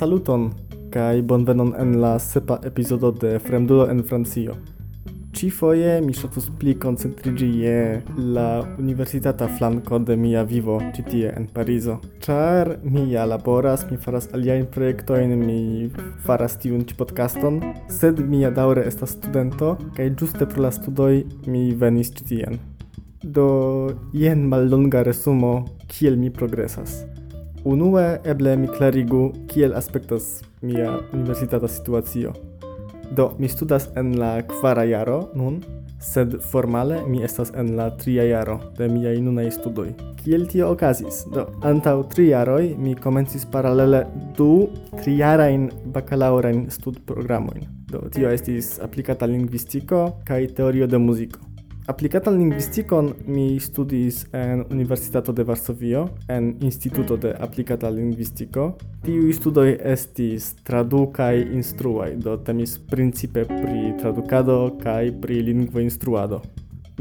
Saluton 0.00 0.50
kaj 0.94 1.22
bonvenon 1.22 1.74
en 1.78 1.96
la 2.00 2.18
sepa 2.18 2.56
epizodo 2.64 3.10
de 3.10 3.38
Fremdulo 3.38 3.88
en 3.90 4.02
Francio. 4.02 4.54
Ci 5.32 5.50
foje 5.50 6.00
mi 6.00 6.14
ŝatus 6.16 6.46
pli 6.60 6.72
koncentriĝi 6.80 7.48
je 7.64 7.82
la 8.36 8.46
universitata 8.78 9.48
flanko 9.58 9.98
de 9.98 10.16
mia 10.16 10.42
vivo 10.42 10.78
ĉi 10.96 11.04
tie 11.10 11.34
en 11.36 11.50
Parizo. 11.52 11.98
Ĉar 12.24 12.74
mi 12.82 13.06
ja 13.12 13.28
laboras, 13.28 13.84
mi 13.90 14.00
faras 14.00 14.30
aliajn 14.32 14.66
projektojn, 14.72 15.36
mi 15.44 15.90
faras 16.24 16.56
tiun 16.64 16.84
ĉi 16.88 16.96
podcaston, 16.96 17.60
sed 18.00 18.24
mi 18.24 18.40
ja 18.44 18.50
daŭre 18.50 18.88
estas 18.88 19.18
studento 19.20 19.76
kaj 19.96 20.12
ĝuste 20.16 20.48
pro 20.48 20.68
la 20.68 20.76
studoj 20.80 21.24
mi 21.46 21.70
venis 21.74 22.14
ĉi 22.16 22.30
tien. 22.32 22.60
Do 23.22 23.90
jen 24.16 24.46
mallonga 24.48 25.02
resumo 25.04 25.66
kiel 25.88 26.16
mi 26.16 26.30
progresas. 26.32 27.04
Unue 27.68 28.04
eble 28.24 28.54
mi 28.56 28.68
klarigu 28.68 29.26
kiel 29.48 29.74
aspektas 29.76 30.40
mia 30.62 30.94
universitata 31.12 31.68
situacio. 31.68 32.32
Do 33.12 33.34
mi 33.38 33.48
studas 33.48 33.90
en 33.96 34.14
la 34.18 34.40
kvara 34.42 34.86
jaro 34.88 35.28
nun, 35.34 35.60
sed 36.00 36.38
formale 36.40 37.02
mi 37.08 37.20
estas 37.22 37.52
en 37.52 37.76
la 37.76 37.90
tria 37.90 38.24
jaro 38.24 38.56
de 38.78 38.88
miaj 38.88 39.20
nunaj 39.20 39.50
studoj. 39.58 39.92
Kiel 40.22 40.46
tio 40.48 40.70
okazis? 40.72 41.26
Do, 41.34 41.44
antaŭ 41.60 42.08
tri 42.08 42.30
jaroj 42.30 42.72
mi 42.78 42.94
komencis 42.96 43.44
paralele 43.52 44.06
du 44.36 44.70
trijarajn 45.02 45.68
bakalaŭrajn 45.92 46.66
studprogramojn. 46.72 47.68
Do, 47.92 48.06
tio 48.08 48.32
estis 48.32 48.78
aplikata 48.80 49.28
lingvistiko 49.28 50.06
kaj 50.24 50.46
teorio 50.56 50.88
de 50.88 50.98
muziko. 50.98 51.49
Aplikatan 51.90 52.36
lingvistikon 52.38 53.08
mi 53.26 53.58
studis 53.60 54.26
en 54.32 54.64
Universitato 54.70 55.32
de 55.32 55.42
Varsovio, 55.42 56.08
en 56.28 56.56
Instituto 56.60 57.16
de 57.16 57.32
Aplikata 57.40 57.90
Lingvistiko. 57.90 58.76
Tiuj 59.02 59.32
studoj 59.34 59.72
estis 59.92 60.52
tradukaj 60.62 61.40
instruaj, 61.56 62.12
do 62.22 62.36
temis 62.46 62.76
principe 62.92 63.42
pri 63.48 63.90
tradukado 63.98 64.58
kaj 64.82 65.10
pri 65.24 65.40
lingvoinstruado. 65.48 66.38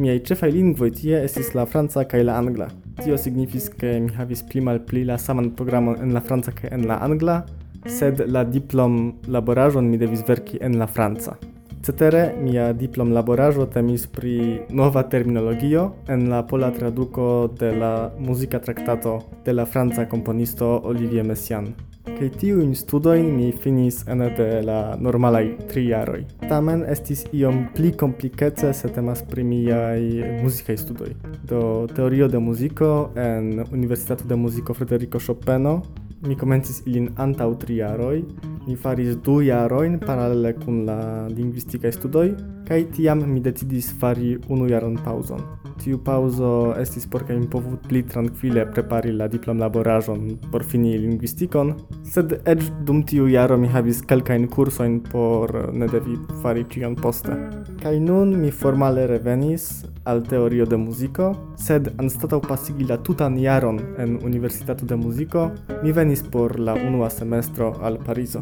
Miaj 0.02 0.24
ĉefaj 0.32 0.50
lingvoj 0.58 0.90
tie 0.98 1.22
estis 1.28 1.54
la 1.54 1.68
franca 1.70 2.08
kaj 2.10 2.24
la 2.26 2.40
angla. 2.42 2.72
Tio 3.04 3.18
signifis, 3.18 3.70
ke 3.70 3.94
mi 4.00 4.10
havis 4.18 4.42
pli 4.50 4.66
malpli 4.66 5.06
la 5.06 5.20
saman 5.22 5.52
programon 5.54 6.02
en 6.02 6.18
la 6.18 6.26
franca 6.26 6.56
kaj 6.56 6.74
en 6.74 6.90
la 6.90 6.98
angla, 7.06 7.44
sed 7.86 8.26
la 8.26 8.42
diplom 8.42 8.98
laboraĵon 9.28 9.86
mi 9.86 10.02
devis 10.02 10.26
verki 10.26 10.58
en 10.66 10.82
la 10.82 10.90
franca. 10.90 11.38
Cetere, 11.80 12.34
mia 12.44 12.74
diplom 12.76 13.14
laboraĵo 13.16 13.64
temis 13.72 14.04
pri 14.12 14.34
nova 14.76 15.06
terminologio 15.08 15.86
en 16.12 16.26
la 16.30 16.42
pola 16.44 16.74
traduko 16.76 17.28
de 17.60 17.70
la 17.72 17.92
muzika 18.20 18.60
traktato 18.60 19.20
de 19.46 19.54
la 19.54 19.66
franca 19.66 20.04
komponisto 20.10 20.82
Olivier 20.84 21.24
Messiaen. 21.24 21.70
Kaj 22.10 22.30
tiujn 22.42 22.74
studojn 22.76 23.30
mi 23.36 23.54
finis 23.64 24.02
ene 24.12 24.28
de 24.36 24.50
la 24.68 24.98
normalaj 25.00 25.54
tri 25.72 25.86
jaroj. 25.88 26.26
Tamen 26.50 26.84
estis 26.84 27.24
iom 27.32 27.64
pli 27.76 27.94
komplikece 27.96 28.74
se 28.74 28.92
temas 28.92 29.24
pri 29.24 29.48
miaj 29.48 30.04
muzikaj 30.44 30.78
studoj. 30.84 31.16
Do 31.48 31.88
teorio 31.96 32.28
de 32.28 32.44
muziko 32.44 32.92
en 33.16 33.64
Universitato 33.72 34.28
de 34.28 34.36
Muziko 34.36 34.74
Federico 34.74 35.20
Chopino 35.20 35.80
mi 36.28 36.36
komencis 36.36 36.82
ilin 36.86 37.14
antaŭ 37.16 37.54
tri 37.62 37.78
jaroj, 37.80 38.24
Mi 38.70 38.76
faris 38.78 39.16
du 39.26 39.40
jarojn 39.42 39.96
paralele 39.98 40.52
kun 40.54 40.84
la 40.86 40.98
lingvistikaj 41.34 41.92
studoj 41.96 42.28
kaj 42.68 42.84
tiam 42.94 43.24
mi 43.32 43.40
decidis 43.42 43.88
fari 44.02 44.36
unu 44.54 44.68
jaron 44.70 45.00
pauzon. 45.06 45.42
Tiu 45.82 45.98
pauzo 46.06 46.52
estis 46.78 47.08
por 47.10 47.26
ke 47.26 47.34
mi 47.40 47.48
povu 47.50 47.80
pli 47.88 48.04
trankvile 48.12 48.68
prepari 48.70 49.16
la 49.16 49.26
diplomlaboraĵon 49.34 50.28
por 50.52 50.62
fini 50.62 50.94
lingvistikon, 51.02 51.74
sed 52.06 52.36
eĉ 52.46 52.68
dum 52.86 53.02
tiu 53.10 53.26
jaro 53.34 53.58
mi 53.58 53.74
havis 53.74 54.04
kelkajn 54.12 54.46
kursojn 54.54 55.00
por 55.10 55.56
ne 55.74 55.90
devi 55.90 56.20
fari 56.44 56.68
ĉion 56.70 57.00
poste. 57.02 57.40
Kaj 57.82 57.98
nun 58.06 58.38
mi 58.38 58.54
formale 58.54 59.08
revenis 59.10 59.72
al 60.10 60.24
teorio 60.24 60.66
de 60.66 60.78
muziko, 60.78 61.30
sed 61.62 61.92
anstataŭ 62.02 62.40
pasigi 62.48 62.88
la 62.90 62.98
tutan 62.98 63.38
jaron 63.38 63.80
en 64.02 64.18
Universitato 64.26 64.86
de 64.90 64.98
Muziko, 64.98 65.50
mi 65.84 65.94
venis 65.94 66.24
por 66.34 66.60
la 66.60 66.74
unua 66.74 67.10
semestro 67.14 67.76
al 67.82 68.00
Parizo. 68.06 68.42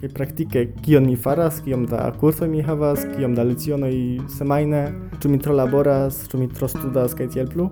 Kaj 0.00 0.10
praktike 0.14 0.64
kion 0.82 1.06
mi 1.06 1.16
faras, 1.16 1.62
kiom 1.64 1.86
da 1.90 2.10
kursoj 2.20 2.48
mi 2.50 2.62
havas, 2.62 3.06
kiom 3.16 3.38
da 3.38 3.46
lecionoj 3.46 3.94
semajne, 4.38 4.82
ĉu 5.22 5.30
mi 5.30 5.38
tro 5.38 5.54
laboras, 5.54 6.24
ĉu 6.30 6.42
mi 6.42 6.50
tro 6.52 6.68
studas 6.68 7.14
kaj 7.14 7.30
tiel 7.36 7.52
plu, 7.52 7.70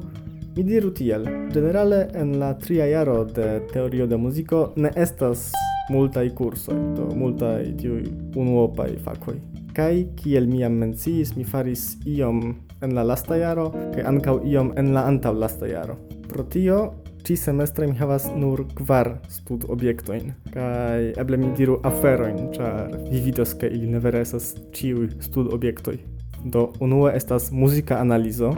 Mi 0.57 0.63
diru 0.63 0.93
tiel, 0.95 1.25
generale 1.51 1.97
en 2.15 2.37
la 2.39 2.53
tria 2.55 2.85
jaro 2.87 3.25
de 3.25 3.47
teorio 3.73 4.07
de 4.07 4.17
muziko 4.17 4.61
ne 4.77 4.93
estas 4.95 5.49
multaj 5.91 6.29
kursoj, 6.39 6.77
do 6.95 7.09
multaj 7.19 7.73
tiuj 7.81 8.05
unuopaj 8.39 8.95
fakoj. 9.03 9.35
Kai 9.75 10.05
kiel 10.15 10.47
mi 10.47 10.63
am 10.63 10.77
menciis, 10.79 11.33
mi 11.35 11.43
faris 11.43 11.97
iom 12.07 12.41
en 12.85 12.93
la 12.95 13.03
lasta 13.03 13.35
jaro 13.41 13.73
kaj 13.95 14.05
ankaŭ 14.07 14.37
iom 14.47 14.71
en 14.79 14.93
la 14.95 15.03
antaŭlasta 15.11 15.67
jaro. 15.67 15.97
Pro 16.31 16.45
tio 16.47 16.79
ci 17.27 17.35
semestre 17.37 17.89
mi 17.91 17.97
havas 17.99 18.29
nur 18.37 18.63
kvar 18.79 19.11
stud 19.33 19.67
objektojn 19.75 20.31
kai 20.55 21.11
eble 21.19 21.41
mi 21.43 21.51
diru 21.59 21.81
aferojn, 21.91 22.39
ĉar 22.55 22.95
vi 23.11 23.25
vidos 23.27 23.57
ke 23.59 23.67
ili 23.67 23.91
ne 23.91 23.99
vere 24.05 24.23
estas 24.23 24.53
ĉiuj 24.79 25.09
stud 25.27 25.51
objektoj. 25.59 25.99
Do 26.45 26.69
unue 26.79 27.11
estas 27.17 27.51
muzika 27.51 27.99
analizo, 27.99 28.55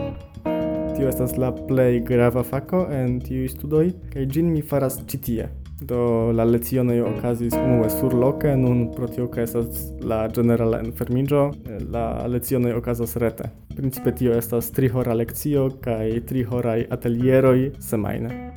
tio 0.96 1.08
estas 1.08 1.38
la 1.40 1.54
plej 1.56 2.02
grava 2.04 2.44
fako 2.44 2.88
en 2.92 3.22
tiuj 3.24 3.54
studoj 3.56 3.86
kaj 4.12 4.28
ĝin 4.36 4.52
mi 4.52 4.60
faras 4.60 5.00
ĉi 5.08 5.22
tie. 5.28 5.48
Do 5.80 6.32
la 6.32 6.44
lecionoj 6.44 7.00
okazis 7.04 7.52
unue 7.52 7.90
surloke, 7.90 8.54
nun 8.56 8.86
pro 8.94 9.08
tio 9.12 9.26
ke 9.28 9.42
estas 9.44 9.90
la 10.00 10.22
generala 10.28 10.80
enfermigio, 10.80 11.50
la 11.92 12.26
lecionoj 12.26 12.72
okazas 12.78 13.16
rete. 13.16 13.50
Principe 13.76 14.14
tio 14.16 14.32
estas 14.32 14.70
tri 14.72 14.88
hora 14.88 15.14
lezio, 15.14 15.68
kaj 15.84 16.20
tri 16.26 16.44
horai 16.48 16.86
atelieroj 16.90 17.72
semajne. 17.80 18.55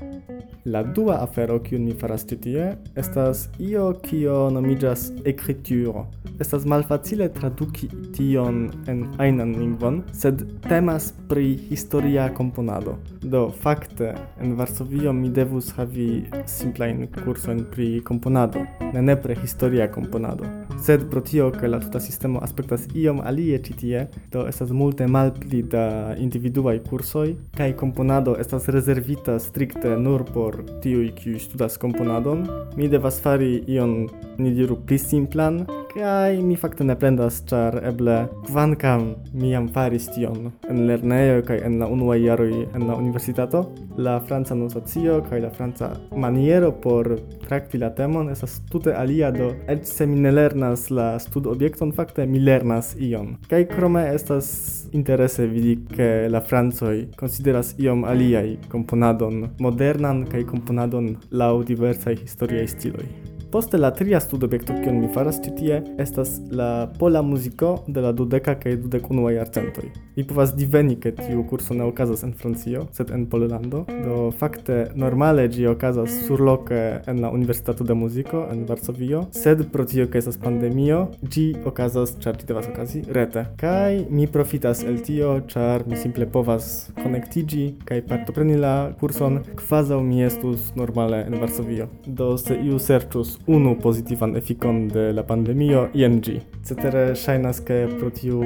La 0.66 0.84
dua 0.84 1.22
afero 1.24 1.56
kiun 1.64 1.86
mi 1.88 1.94
faras 1.96 2.26
ĉi 2.28 2.38
tie 2.44 2.64
estas 3.00 3.46
io 3.64 3.86
kio 4.04 4.50
nomiĝas 4.52 5.06
ekrituro. 5.32 6.04
Estas 6.40 6.66
malfacile 6.68 7.30
traduki 7.36 7.88
tion 8.16 8.66
en 8.92 9.06
ajnan 9.24 9.54
lingvon, 9.56 10.02
sed 10.12 10.44
temas 10.68 11.14
pri 11.30 11.54
historia 11.70 12.28
komponado. 12.36 12.98
Do 13.24 13.50
fakte 13.64 14.14
en 14.42 14.56
Varsovio 14.60 15.14
mi 15.14 15.30
devus 15.30 15.72
havi 15.78 16.26
simplajn 16.48 17.08
kursojn 17.22 17.66
pri 17.72 17.90
komponado, 18.08 18.64
ne 18.94 19.02
nepre 19.02 19.36
historia 19.40 19.88
komponado. 19.92 20.48
Sed 20.84 21.10
pro 21.12 21.22
tio 21.22 21.50
ke 21.52 21.68
la 21.68 21.80
tuta 21.84 22.00
sistemo 22.00 22.40
aspektas 22.44 22.88
iom 22.96 23.20
alie 23.20 23.60
ĉi 23.64 23.74
tie, 23.82 24.06
do 24.32 24.46
estas 24.48 24.72
multe 24.72 25.08
malpli 25.08 25.64
da 25.64 26.16
individuaj 26.18 26.80
kursoj 26.88 27.34
kaj 27.58 27.74
komponado 27.80 28.38
estas 28.40 28.68
rezervita 28.72 29.40
strikte 29.44 29.98
nur 30.00 30.24
por 30.34 30.49
por 30.50 30.64
tiuj 30.82 31.12
kiu 31.14 31.40
studas 31.40 31.78
komponadon, 31.78 32.46
mi 32.78 32.88
devas 32.90 33.20
fari 33.22 33.60
ion 33.70 34.08
ni 34.42 34.54
diru 34.58 34.80
pli 34.88 34.98
simplan, 34.98 35.62
kai 35.90 36.42
mi 36.42 36.56
fakte 36.56 36.84
ne 36.84 36.96
plendas, 36.96 37.42
char 37.50 37.80
eble 37.90 38.16
kvankam 38.48 39.16
mi 39.34 39.52
jam 39.52 39.68
faris 39.74 40.06
tion 40.14 40.52
en 40.70 40.82
lernejo 40.88 41.42
kai 41.48 41.58
en 41.66 41.80
la 41.82 41.88
unua 41.88 42.18
jaroj 42.18 42.54
en 42.76 42.88
la 42.88 42.96
universitato, 42.96 43.64
la 43.98 44.20
franca 44.20 44.56
notacio 44.56 45.20
kai 45.30 45.42
la 45.42 45.50
franca 45.50 45.90
maniero 46.16 46.72
por 46.72 47.10
trakti 47.48 47.82
la 47.82 47.90
temon 47.96 48.30
estas 48.30 48.60
tute 48.72 48.94
alia 48.94 49.32
do 49.32 49.50
et 49.68 49.88
se 49.88 50.06
mi 50.06 50.20
ne 50.20 50.32
lernas 50.32 50.90
la 50.90 51.10
studobjekton, 51.20 51.92
fakte 51.92 52.26
mi 52.26 52.40
lernas 52.40 52.96
ion. 53.00 53.38
kai 53.50 53.66
krome 53.66 54.06
estas 54.14 54.50
interese 54.92 55.48
vidi 55.48 55.76
ke 55.96 56.30
la 56.30 56.42
francoj 56.42 57.08
konsideras 57.18 57.74
iom 57.80 58.04
aliaj 58.04 58.58
komponadon 58.70 59.50
modernan 59.60 60.26
kaj 60.26 60.46
komponadon 60.54 61.16
laŭ 61.32 61.64
diversaj 61.64 62.16
historiaj 62.16 62.68
stiloj. 62.68 63.29
Poste 63.52 63.78
la 63.78 63.90
tria 63.90 64.20
studobjekto, 64.22 64.76
kion 64.84 65.00
mi 65.02 65.08
faras 65.10 65.40
ĉi 65.42 65.52
tie, 65.58 65.78
estas 65.98 66.36
la 66.54 66.86
pola 67.00 67.24
muziko 67.26 67.72
de 67.88 68.04
la 68.06 68.12
dudeka 68.14 68.54
kaj 68.62 68.76
dudek 68.84 69.08
unuaj 69.10 69.40
jarcentoj. 69.40 69.88
Mi 70.18 70.26
povas 70.30 70.52
diveni, 70.54 70.94
ke 71.02 71.10
tiu 71.18 71.42
kurso 71.50 71.74
ne 71.74 71.88
okazas 71.90 72.22
en 72.28 72.36
Francio, 72.38 72.84
sed 72.94 73.10
en 73.16 73.24
Pollando, 73.32 73.86
do 73.90 74.28
fakte 74.38 74.92
normale 74.94 75.48
ĝi 75.50 75.66
okazas 75.72 76.14
surloke 76.28 76.82
en 77.10 77.24
la 77.24 77.32
Universitato 77.34 77.88
de 77.88 77.96
Muziko 77.98 78.44
en 78.52 78.68
Varsovio, 78.70 79.24
sed 79.34 79.66
pro 79.74 79.88
tio 79.90 80.06
ke 80.06 80.22
estas 80.22 80.38
pandemio, 80.38 81.02
ĝi 81.24 81.48
okazas, 81.66 82.20
ĉar 82.22 82.38
ĝi 82.38 82.52
devas 82.52 82.70
okazi 82.70 83.02
rete. 83.18 83.48
Kaj 83.58 84.04
mi 84.14 84.30
profitas 84.30 84.86
el 84.86 85.02
tio, 85.02 85.34
ĉar 85.50 85.88
mi 85.90 85.98
simple 85.98 86.30
povas 86.30 86.92
konektiĝi 87.02 87.66
kaj 87.90 88.04
partopreni 88.14 88.62
la 88.62 88.76
kurson, 89.02 89.42
kvazaŭ 89.58 90.04
mi 90.06 90.22
estus 90.30 90.70
normale 90.78 91.26
en 91.26 91.42
Varsovio. 91.42 91.90
Do 92.06 92.36
se 92.38 92.62
iu 92.62 92.78
serĉus 92.78 93.39
unu 93.48 93.76
pozitivan 93.82 94.36
efikon 94.38 94.88
de 94.88 95.12
la 95.14 95.24
pandemio 95.24 95.88
jen 95.94 96.20
ĝi. 96.22 96.40
Cetere 96.64 97.16
ŝajnas 97.16 97.62
ke 97.66 97.78
pro 98.00 98.10
tiu 98.14 98.42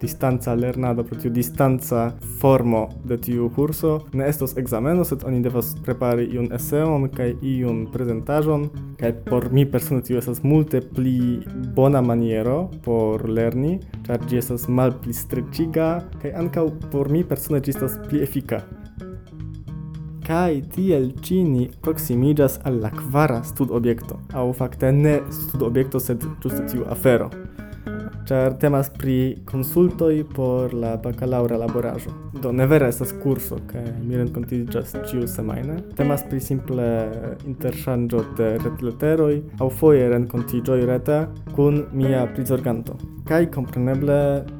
distanca 0.00 0.54
lernado, 0.54 1.04
pro 1.04 1.18
tiu 1.18 1.30
distanca 1.34 2.04
formo 2.40 2.88
de 3.04 3.18
tiu 3.18 3.48
kurso 3.56 3.96
ne 4.12 4.28
estos 4.28 4.56
ekzameno, 4.60 5.04
sed 5.04 5.24
oni 5.26 5.42
devas 5.42 5.74
prepari 5.84 6.28
iun 6.34 6.52
eseon 6.54 7.08
kaj 7.14 7.32
iun 7.42 7.86
prezentaĵon 7.92 8.68
kaj 9.00 9.12
por 9.26 9.50
mi 9.52 9.66
persone 9.66 10.04
tiu 10.06 10.20
estas 10.20 10.42
multe 10.44 10.80
pli 10.80 11.40
bona 11.74 12.02
maniero 12.02 12.70
por 12.84 13.28
lerni, 13.28 13.78
ĉar 14.06 14.22
ĝi 14.28 14.38
estas 14.42 14.68
malpli 14.68 15.12
streĉiga 15.16 15.90
kaj 16.22 16.34
ankaŭ 16.44 16.68
por 16.92 17.10
mi 17.10 17.24
persone 17.24 17.60
ĝi 17.64 17.74
estas 17.74 17.98
pli 18.08 18.22
efika 18.22 18.62
kai 20.24 20.62
tiel 20.74 21.10
cini 21.22 21.68
proximigas 21.84 22.58
al 22.64 22.80
la 22.80 22.90
kvara 22.90 23.42
studobjekto, 23.44 24.20
au 24.32 24.52
fakte 24.52 24.92
ne 24.92 25.18
stud 25.30 25.62
objekto 25.62 26.00
sed 26.00 26.24
ĝuste 26.40 26.64
tiu 26.72 26.86
afero, 26.88 27.28
ĉar 28.28 28.54
temas 28.60 28.88
pri 28.88 29.36
konsultoj 29.44 30.14
por 30.34 30.72
la 30.74 30.94
bakalaŭra 30.96 31.58
laboraĵo. 31.60 32.12
Do 32.40 32.52
ne 32.52 32.66
vere 32.68 32.88
estas 32.92 33.12
kurso, 33.22 33.58
kaj 33.68 33.84
mi 34.04 34.16
renkontiĝas 34.16 34.94
ĉiusemajne. 35.10 35.76
Temas 35.98 36.24
pri 36.28 36.40
simple 36.44 36.86
interŝanĝo 37.48 38.22
de 38.38 38.48
retleteroj 38.64 39.34
aŭ 39.60 39.68
foje 39.80 40.08
renkontiĝoj 40.12 40.80
rete 40.88 41.18
kun 41.56 41.82
mia 41.92 42.24
prizorganto. 42.34 42.96
Kaj 43.28 43.42
kompreneble 43.54 44.18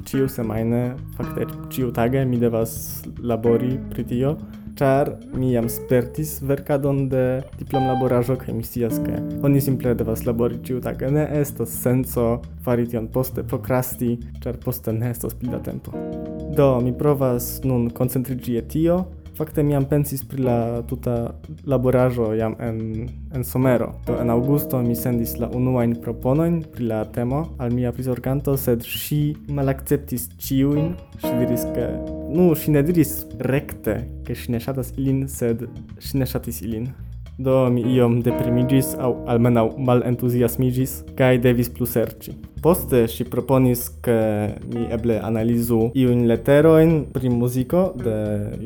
ĉiusemajne, 0.09 0.85
fakte 1.17 1.49
ĉiutage 1.73 2.25
mi 2.29 2.41
devas 2.41 2.77
labori 3.21 3.75
pri 3.91 4.05
tio, 4.13 4.37
char 4.79 5.11
mi 5.35 5.53
jam 5.53 5.69
spertis 5.69 6.39
verkadon 6.43 7.09
de 7.09 7.25
diplomlaboraĵo 7.59 8.37
kaj 8.41 8.55
mi 8.55 8.65
scias 8.67 9.01
ke 9.05 9.19
oni 9.47 9.61
simple 9.61 9.95
devas 9.95 10.25
labori 10.27 10.61
ĉiutage. 10.67 11.11
Ne 11.15 11.27
estas 11.41 11.75
senco 11.83 12.29
fari 12.65 12.87
tion 12.91 13.09
poste, 13.09 13.43
prokrasti, 13.43 14.17
char 14.43 14.59
poste 14.65 14.93
ne 14.93 15.11
estos 15.15 15.35
pli 15.35 15.53
da 15.53 15.63
tempo. 15.63 15.93
Do, 16.57 16.79
mi 16.81 16.95
provas 16.99 17.61
nun 17.65 17.91
koncentriĝi 17.91 18.55
je 18.59 18.63
tio, 18.77 18.99
fakte 19.39 19.63
mi 19.63 19.75
jam 19.75 19.85
pensis 19.91 20.23
pri 20.29 20.43
la 20.47 20.59
tuta 20.89 21.17
laboraĵo 21.67 22.33
jam 22.39 22.55
en 22.61 23.09
en 23.35 23.45
somero. 23.45 23.91
Do 24.07 24.19
en 24.23 24.31
aŭgusto 24.31 24.83
mi 24.83 24.95
sendis 24.97 25.37
la 25.43 25.49
unuajn 25.51 25.97
proponojn 26.03 26.61
pri 26.75 26.87
la 26.91 27.05
temo 27.05 27.45
al 27.59 27.75
mia 27.75 27.93
prizorganto, 27.93 28.57
sed 28.57 28.87
ŝi 28.87 29.23
malakceptis 29.49 30.29
ĉiujn. 30.39 30.95
Ŝi 31.25 31.33
diris 31.41 31.67
ke 31.75 31.89
Nu, 32.35 32.49
ŝi 32.59 32.73
ne 32.75 32.81
diris 32.83 33.11
rekte, 33.47 33.93
ke 34.27 34.35
ŝi 34.35 34.57
ne 34.57 34.59
ŝatas 34.63 34.89
ilin, 34.99 35.21
sed 35.31 35.61
ŝi 36.03 36.19
ne 36.19 36.27
ŝatis 36.27 36.57
ilin. 36.67 36.89
Do 37.39 37.69
mi 37.71 37.85
iom 37.95 38.17
deprimigis, 38.27 38.93
au 38.99 39.21
almenau 39.31 39.69
mal 39.79 40.03
entusiasmigis, 40.07 40.97
kaj 41.19 41.39
devis 41.45 41.71
plus 41.71 41.95
serci. 41.95 42.35
Poste 42.65 43.05
si 43.13 43.27
proponis 43.31 43.85
ke 44.03 44.17
mi 44.73 44.87
eble 44.97 45.21
analizu 45.23 45.93
iun 45.95 46.27
letteroin 46.31 46.95
pri 47.15 47.31
muziko 47.31 47.85
de 48.03 48.17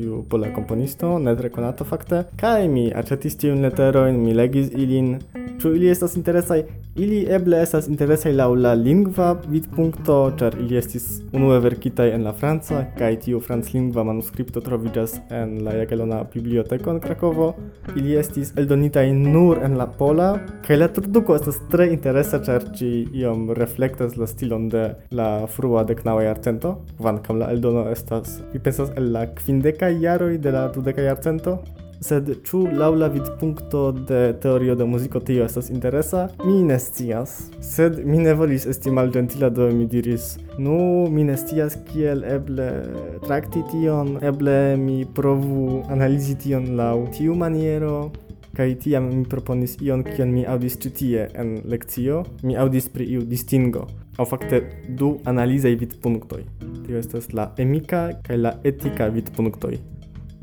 iu 0.01 0.23
pola 0.29 0.49
komponisto, 0.55 1.17
net 1.19 1.37
tre 1.37 1.51
fakte, 1.85 2.23
mi 2.69 2.89
aĉetis 2.89 3.37
tiun 3.37 3.61
letteroin, 3.61 4.17
mi 4.17 4.33
legis 4.33 4.73
ilin, 4.73 5.19
ĉu 5.61 5.75
ili 5.75 5.89
estas 5.93 6.15
interesaj, 6.17 6.63
Ili 6.95 7.19
eble 7.29 7.59
estas 7.61 7.87
interesaj 7.87 8.31
laŭ 8.33 8.47
la 8.57 8.71
lingva 8.73 9.27
vidpunkto, 9.47 10.15
ĉar 10.39 10.55
ili 10.59 10.77
estis 10.79 11.03
unue 11.37 11.59
verkitaj 11.61 12.07
en 12.15 12.23
la 12.25 12.33
franca, 12.33 12.81
kaj 12.97 13.11
tiu 13.25 13.39
franclingva 13.45 14.03
manuskripto 14.07 14.63
troviĝas 14.65 15.13
en 15.29 15.53
la 15.63 15.75
Jagelona 15.77 16.23
Biblioteko 16.33 16.95
en 16.95 16.99
Krakovo. 17.03 17.51
Ili 17.95 18.17
estis 18.19 18.51
eldonitaj 18.57 19.05
nur 19.13 19.61
en 19.63 19.77
la 19.77 19.85
pola, 19.99 20.31
kaj 20.65 20.79
la 20.79 20.89
traduko 20.95 21.37
estas 21.37 21.61
tre 21.71 21.91
interesa, 21.93 22.41
ĉar 22.45 22.65
ĝi 22.79 22.91
iom 23.21 23.51
reflektas 23.59 24.17
la 24.17 24.27
stilon 24.27 24.67
de 24.73 24.87
la 25.13 25.29
frua 25.47 25.85
deknaŭa 25.85 26.25
jarcento, 26.25 26.79
kvankam 26.97 27.43
la 27.43 27.51
eldono 27.53 27.85
estas, 27.93 28.39
mi 28.53 28.59
pensas, 28.59 28.89
el 28.97 29.13
la 29.13 29.27
kvindekaj 29.37 29.93
jaroj 30.01 30.37
de 30.41 30.57
la 30.57 30.67
dudeka 30.73 31.05
jarcento 31.05 31.59
sed 32.01 32.29
ĉu 32.47 32.61
laŭ 32.79 32.89
la 32.95 33.07
vidpunkto 33.11 33.81
de 33.91 34.21
teorio 34.41 34.75
de 34.75 34.85
muziko 34.85 35.19
tio 35.19 35.43
estas 35.45 35.69
interesa? 35.69 36.27
Mi 36.45 36.61
ne 36.63 36.79
scias, 36.79 37.35
sed 37.61 37.99
mi 38.05 38.21
ne 38.23 38.33
volis 38.39 38.65
esti 38.71 38.91
malĝentila 38.91 39.49
do 39.49 39.67
mi 39.75 39.85
diris: 39.85 40.37
"Nu, 40.57 41.07
mi 41.11 41.23
ne 41.23 41.37
scias 41.37 41.77
kiel 41.91 42.23
eble 42.23 42.69
trakti 43.27 43.63
tion, 43.71 44.17
eble 44.21 44.77
mi 44.77 45.05
provu 45.05 45.83
analizi 45.89 46.35
tion 46.35 46.75
laŭ 46.79 47.11
tiu 47.17 47.35
maniero." 47.35 48.11
Kaj 48.57 48.73
tiam 48.83 49.05
mi 49.13 49.23
proponis 49.29 49.77
ion, 49.81 50.01
kion 50.03 50.31
mi 50.33 50.41
aŭdis 50.43 50.75
ĉi 50.83 50.89
tie 50.97 51.27
en 51.35 51.61
lekcio. 51.69 52.23
Mi 52.43 52.57
aŭdis 52.57 52.89
pri 52.89 53.05
iu 53.13 53.21
distingo, 53.21 53.85
aŭ 54.17 54.25
fakte 54.25 54.63
du 54.99 55.13
analizaj 55.25 55.75
vidpunktoj. 55.75 56.41
Tio 56.87 56.97
estas 56.97 57.31
la 57.33 57.53
emika 57.57 58.09
kaj 58.25 58.37
la 58.37 58.57
etika 58.63 59.07
vidpunktoj. 59.07 59.77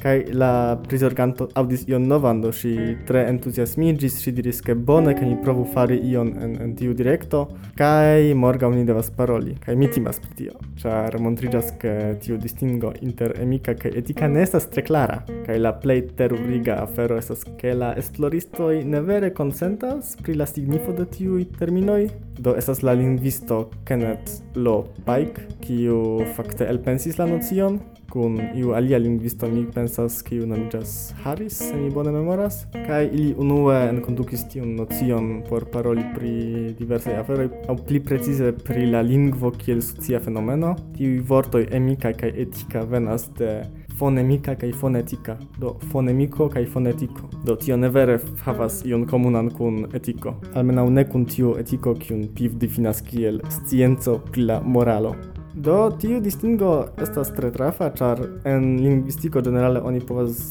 Kai 0.02 0.26
la 0.32 0.76
prizorganto 0.88 1.48
audis 1.56 1.86
ion 1.88 2.04
novan, 2.06 2.42
do 2.44 2.52
si 2.52 2.74
mm. 2.74 3.04
tre 3.08 3.24
entuziasmigis 3.30 4.18
si 4.20 4.32
diris 4.36 4.60
ke 4.64 4.74
bone, 4.76 5.14
ke 5.16 5.24
ni 5.24 5.38
provu 5.40 5.64
fari 5.72 5.96
ion 6.10 6.34
en, 6.36 6.56
en 6.62 6.74
tiu 6.76 6.92
directo 6.96 7.46
kai 7.78 8.34
morgaŭ 8.36 8.70
ni 8.74 8.84
devas 8.88 9.08
paroli, 9.16 9.56
kai 9.64 9.76
mi 9.76 9.88
timas 9.92 10.20
pri 10.20 10.34
tio, 10.36 10.54
ĉar 10.82 11.16
montriĝas, 11.22 11.72
ke 11.80 11.94
tiu 12.24 12.36
distingo 12.40 12.92
inter 13.00 13.34
emika 13.40 13.74
kaj 13.78 13.94
etika 14.02 14.28
ne 14.28 14.44
estas 14.44 14.68
tre 14.72 14.84
klara, 14.86 15.22
kai 15.48 15.58
la 15.60 15.72
plej 15.80 16.02
teruriga 16.18 16.80
afero 16.84 17.16
estas, 17.20 17.44
ke 17.60 17.74
la 17.76 17.94
esploristoj 18.00 18.84
ne 18.84 19.00
vere 19.04 19.32
konsentas 19.36 20.14
pri 20.22 20.36
la 20.40 20.48
signifo 20.50 20.92
de 20.96 21.08
tiuj 21.16 21.44
terminoj, 21.58 22.02
do 22.38 22.56
estas 22.56 22.82
la 22.84 22.92
lingvisto 22.96 23.66
Kenneth 23.88 24.42
Lo 24.54 24.82
Pike, 25.08 25.48
kiu 25.64 26.00
fakte 26.36 26.68
elpensis 26.68 27.16
la 27.20 27.28
nocion, 27.30 27.80
kun 28.16 28.38
iu 28.56 28.72
alia 28.72 28.98
lingvisto 28.98 29.48
mi 29.52 29.66
pensas 29.74 30.22
kiu 30.24 30.46
nomiĝas 30.48 30.92
Harris, 31.24 31.58
se 31.58 31.76
mi 31.76 31.90
bone 31.92 32.12
memoras, 32.12 32.62
kaj 32.86 33.10
ili 33.12 33.34
unue 33.38 33.74
enkondukis 33.90 34.46
tiun 34.48 34.70
nocion 34.78 35.42
por 35.48 35.66
paroli 35.72 36.04
pri 36.14 36.32
diversaj 36.78 37.18
aferoj 37.20 37.50
aŭ 37.68 37.76
pli 37.84 38.00
precize 38.00 38.54
pri 38.64 38.86
la 38.94 39.04
lingvo 39.04 39.52
kiel 39.58 39.84
socia 39.84 40.22
fenomeno. 40.24 40.72
Tiuj 40.96 41.20
vortoj 41.28 41.66
emika 41.80 42.14
kaj 42.16 42.32
etika 42.46 42.86
venas 42.88 43.28
de 43.36 43.52
fonemika 43.98 44.56
kaj 44.56 44.72
fonetika, 44.80 45.36
do 45.60 45.76
fonemiko 45.92 46.48
kaj 46.48 46.64
fonetiko. 46.72 47.28
Do 47.44 47.60
tio 47.60 47.76
ne 47.76 47.92
vere 47.92 48.18
havas 48.48 48.80
ion 48.84 49.04
komunan 49.06 49.52
kun 49.52 49.82
etiko, 49.92 50.38
almenaŭ 50.54 50.88
ne 50.90 51.04
kun 51.12 51.28
tiu 51.28 51.56
etiko 51.60 51.94
kiun 52.00 52.28
PIV 52.36 52.60
difinas 52.64 53.04
kiel 53.04 53.44
scienco 53.60 54.22
pri 54.32 54.52
la 54.52 54.62
moralo. 54.64 55.16
Do 55.56 55.76
tiu 55.96 56.18
distingo 56.20 56.70
estas 57.00 57.30
tre 57.32 57.48
trafa, 57.48 57.86
ĉar 57.96 58.18
en 58.44 58.74
lingvistiko 58.76 59.40
ĝenerale 59.40 59.80
oni 59.88 60.02
povas 60.04 60.42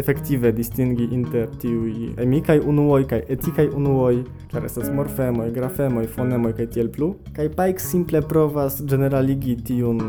efektive 0.00 0.54
distingi 0.56 1.04
inter 1.12 1.50
tiuj 1.60 2.14
emikaj 2.24 2.62
unuoj 2.72 3.02
kaj 3.10 3.20
etikaj 3.36 3.66
unuoj, 3.76 4.22
ĉar 4.54 4.64
estas 4.64 4.88
morfemoj, 4.96 5.50
grafemoj, 5.52 6.06
fonemoj 6.16 6.54
kaj 6.56 6.70
tiel 6.78 6.88
plu. 6.96 7.10
Kaj 7.36 7.50
Pike 7.58 7.84
simple 7.84 8.24
provas 8.24 8.80
ĝeneraligi 8.80 9.58
tiun 9.68 10.00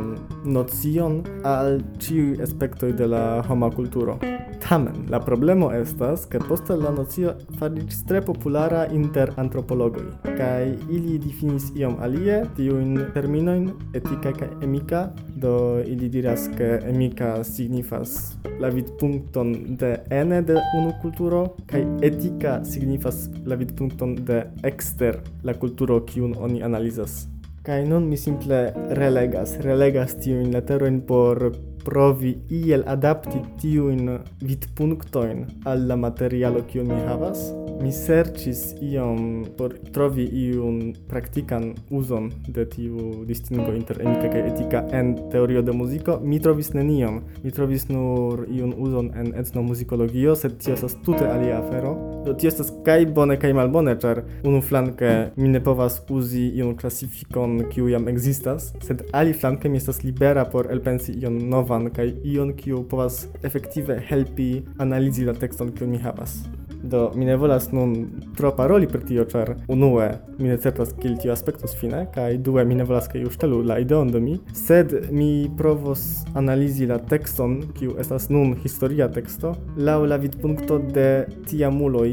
nocion 0.48 1.20
al 1.44 1.82
ĉiuj 2.00 2.39
aspektoj 2.48 2.94
de 2.96 3.12
la 3.12 3.25
homa 3.50 3.74
kulturo. 3.75 4.22
Tamen, 4.65 5.05
la 5.10 5.19
problemo 5.22 5.67
estas, 5.77 6.24
ke 6.25 6.39
poste 6.41 6.74
la 6.74 6.89
nocio 6.89 7.36
fariĝis 7.60 8.00
tre 8.10 8.17
populara 8.25 8.79
inter 8.98 9.29
antropologoj, 9.38 10.07
kaj 10.25 10.72
ili 10.89 11.19
difinis 11.22 11.67
iom 11.77 12.00
alie 12.01 12.39
tiujn 12.57 12.95
terminojn 13.13 13.67
etika 13.93 14.31
kaj 14.34 14.48
emika, 14.65 15.03
do 15.43 15.51
ili 15.86 16.10
diras, 16.10 16.48
ke 16.57 16.79
emika 16.89 17.29
signifas 17.45 18.15
la 18.57 18.74
vidpunkton 18.74 19.53
de 19.77 19.91
ene 20.10 20.41
de 20.50 20.57
unu 20.79 20.95
kulturo, 21.03 21.43
kaj 21.69 21.84
etika 22.10 22.57
signifas 22.65 23.27
la 23.45 23.60
vidpunkton 23.62 24.17
de 24.25 24.41
ekster 24.65 25.22
la 25.45 25.53
kulturo 25.53 26.00
kiun 26.10 26.34
oni 26.41 26.65
analizas. 26.65 27.27
Kaj 27.69 27.86
nun 27.86 28.10
mi 28.10 28.17
simple 28.17 28.65
relegas, 28.98 29.60
relegas 29.62 30.17
tiujn 30.25 30.50
leterojn 30.57 31.03
por 31.05 31.51
provi 31.86 32.34
iel 32.62 32.84
adapti 32.96 33.44
tiujn 33.62 34.10
vidpunktojn 34.48 35.46
al 35.72 35.88
la 35.92 36.00
materialo 36.08 36.65
kiu 36.72 36.88
mi 36.89 37.00
havas? 37.10 37.46
mi 37.82 37.91
serĉis 37.91 38.62
iom 38.82 39.46
por 39.58 39.74
trovi 39.94 40.25
iun 40.46 40.94
praktikan 41.10 41.74
uzon 41.89 42.29
de 42.48 42.65
tiu 42.70 43.12
distingo 43.27 43.74
inter 43.75 44.00
emika 44.01 44.29
kaj 44.32 44.44
etika 44.51 44.84
en 44.96 45.13
teorio 45.32 45.62
de 45.62 45.75
muziko. 45.75 46.17
Mi 46.24 46.39
trovis 46.39 46.74
nenion. 46.74 47.22
Mi 47.44 47.51
trovis 47.51 47.88
nur 47.89 48.46
iun 48.50 48.74
uzon 48.77 49.12
en 49.15 49.34
etnomuzikologio, 49.38 50.36
sed 50.36 50.58
tio 50.63 50.75
estas 50.77 50.98
tute 51.05 51.27
alia 51.27 51.60
afero. 51.60 51.94
Do 52.25 52.34
tio 52.34 52.50
estas 52.53 52.72
kaj 52.86 53.05
bone 53.17 53.38
kaj 53.41 53.53
malbone, 53.58 53.96
ĉar 54.01 54.24
unu 54.44 54.62
flanke 54.65 55.13
mi 55.36 55.51
ne 55.51 55.62
povas 55.63 56.01
uzi 56.10 56.48
iun 56.60 56.75
klasifikon 56.79 57.60
kiu 57.72 57.89
jam 57.91 58.08
ekzistas, 58.12 58.72
sed 58.86 59.05
aliflanke 59.13 59.70
mi 59.70 59.82
estas 59.82 60.03
libera 60.03 60.46
por 60.51 60.72
elpensi 60.72 61.17
ion 61.22 61.39
novan 61.50 61.91
kaj 61.96 62.13
ion 62.36 62.53
kiu 62.58 62.84
povas 62.89 63.25
efektive 63.44 64.01
helpi 64.10 64.51
analizi 64.79 65.25
la 65.25 65.34
tekston 65.34 65.75
kiun 65.75 65.96
mi 65.96 66.01
havas. 66.01 66.39
Do 66.86 67.12
mi 67.15 67.25
ne 67.25 67.36
volas 67.36 67.72
nun 67.74 67.96
tro 68.38 68.51
paroli 68.56 68.88
pri 68.88 69.01
tio, 69.08 69.25
ĉar 69.25 69.56
unue 69.74 70.10
mi 70.38 70.51
ne 70.51 70.58
certas 70.62 70.94
kiel 71.01 71.15
tio 71.22 71.34
aspektos 71.34 71.74
fine, 71.80 72.04
kaj 72.13 72.38
due 72.46 72.65
mi 72.65 72.77
ne 72.77 72.86
volas 72.86 73.10
ke 73.10 73.22
już 73.24 73.39
telu 73.42 73.63
la 73.65 73.80
ideon 73.82 74.12
de 74.13 74.22
mi, 74.22 74.38
sed 74.54 74.94
mi 75.12 75.50
provos 75.58 76.06
analizi 76.38 76.86
la 76.86 77.00
tekston, 77.00 77.58
kiu 77.77 77.98
estas 78.01 78.30
nun 78.30 78.54
historia 78.63 79.10
teksto, 79.10 79.56
laŭ 79.77 80.00
la 80.06 80.22
vidpunkto 80.22 80.80
de 80.94 81.10
tiamuloj 81.50 82.12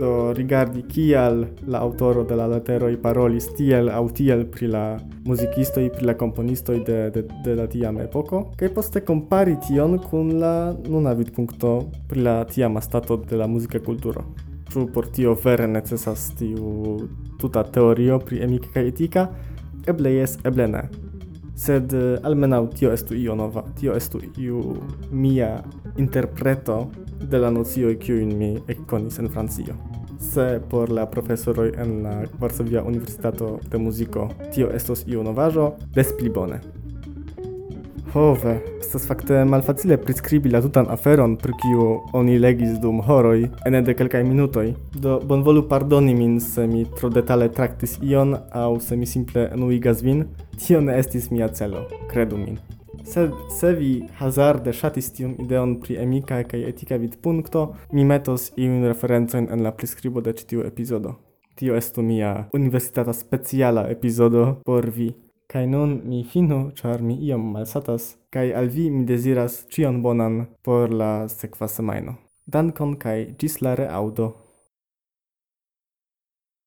do 0.00 0.32
rigardi 0.32 0.82
kial 0.82 1.46
la 1.66 1.78
autoro 1.78 2.24
de 2.24 2.36
la 2.36 2.46
leteroj 2.46 2.96
parolis 3.02 3.48
tiel 3.56 3.88
au 3.88 4.08
tiel 4.10 4.44
pri 4.46 4.68
la 4.68 4.84
muzikistoj 5.24 5.88
pri 5.96 6.06
la 6.06 6.14
komponistoj 6.14 6.78
de, 6.84 6.98
de, 7.14 7.24
de 7.44 7.54
la 7.56 7.66
tiam 7.66 8.00
epoko 8.00 8.42
kaj 8.60 8.72
poste 8.74 9.00
compari 9.00 9.56
tion 9.66 9.98
kun 10.10 10.34
la 10.42 10.54
nuna 10.88 11.14
vidpunkto 11.16 11.72
pri 12.08 12.22
la 12.22 12.44
tiama 12.44 12.80
stato 12.80 13.16
de 13.16 13.36
la 13.36 13.46
muzika 13.46 13.80
kulturo. 13.80 14.24
Ĉu 14.68 14.86
por 14.92 15.06
tio 15.08 15.32
vere 15.44 15.66
necesas 15.66 16.28
tiu 16.36 16.98
tuta 17.40 17.62
teorio 17.64 18.18
pri 18.18 18.42
emika 18.44 18.74
kaj 18.74 18.88
etika? 18.88 19.28
Eble 19.88 20.12
jes, 20.12 20.36
eble 20.44 20.66
ne. 20.68 20.82
Sed 21.58 21.94
eh, 21.96 22.18
almenaŭ 22.22 22.66
tio 22.76 22.92
estu 22.92 23.16
io 23.16 23.34
nova, 23.34 23.64
tio 23.80 23.96
estu 23.96 24.20
iu 24.36 24.76
mia 25.10 25.62
interpreto 25.96 26.82
de 27.20 27.38
la 27.38 27.50
nocio 27.50 27.94
kiu 27.98 28.20
in 28.20 28.36
mi 28.38 28.50
ekkonis 28.68 29.18
en 29.18 29.28
Francio. 29.28 29.74
Se 30.18 30.60
por 30.70 30.90
la 30.90 31.06
profesoroj 31.06 31.72
en 31.78 32.02
la 32.02 32.24
Varsovia 32.40 32.82
Universitato 32.82 33.58
de 33.70 33.78
Muziko 33.78 34.28
tio 34.54 34.70
estos 34.74 35.04
iu 35.06 35.22
novaĵo, 35.22 35.72
des 35.94 36.12
pli 36.18 36.30
bone. 36.30 36.60
Hove, 38.14 38.54
estas 38.80 39.04
fakte 39.06 39.42
malfacile 39.44 39.98
priskribi 40.00 40.48
la 40.48 40.62
tutan 40.64 40.86
aferon, 40.88 41.36
pri 41.36 41.52
kiu 41.60 41.88
oni 42.16 42.38
legis 42.40 42.78
dum 42.80 43.02
horoj, 43.04 43.44
ene 43.68 43.82
de 43.84 43.94
kelkaj 43.94 44.24
minutoj. 44.24 44.72
Do 44.94 45.18
bonvolu 45.20 45.66
pardoni 45.68 46.14
min, 46.16 46.40
se 46.40 46.66
mi 46.66 46.86
tro 46.96 47.12
detale 47.12 47.50
traktis 47.52 47.98
ion, 48.02 48.34
aŭ 48.50 48.80
se 48.80 48.96
mi 48.96 49.06
simple 49.06 49.50
enuigas 49.52 50.02
vin. 50.02 50.24
Tio 50.56 50.80
ne 50.80 50.98
estis 50.98 51.30
mia 51.30 51.52
celo, 51.52 51.84
kredu 52.08 52.40
min. 52.40 52.56
Sed 53.08 53.30
se 53.60 53.70
vi 53.72 53.92
hazarde 54.18 54.72
ŝatis 54.76 55.06
tiun 55.16 55.30
ideon 55.40 55.70
pri 55.80 55.94
emika 56.02 56.42
kaj 56.50 56.58
etika 56.70 56.98
vidpunkto, 57.00 57.62
mi 57.96 58.04
metos 58.04 58.50
iun 58.60 58.84
referencojn 58.84 59.46
en 59.54 59.62
la 59.64 59.72
priskribo 59.72 60.20
de 60.26 60.34
ĉi 60.36 60.44
tiu 60.50 60.64
epizodo. 60.66 61.14
Tio 61.56 61.76
estu 61.78 62.04
mia 62.04 62.32
universitata 62.58 63.14
speciala 63.16 63.86
epizodo 63.94 64.44
por 64.66 64.90
vi. 64.96 65.08
Kaj 65.48 65.64
nun 65.72 65.94
mi 66.04 66.20
finu, 66.32 66.58
ĉar 66.76 67.00
mi 67.02 67.16
iom 67.30 67.48
malsatas, 67.54 68.10
kaj 68.30 68.52
al 68.60 68.68
vi 68.74 68.90
mi 68.90 69.06
deziras 69.08 69.62
ĉion 69.72 70.02
bonan 70.04 70.42
por 70.62 70.92
la 70.92 71.12
sekva 71.32 71.68
semajno. 71.76 72.18
Dankon 72.46 72.96
kaj 73.00 73.18
ĝis 73.40 73.62
la 73.64 73.72
reaŭdo. 73.80 74.28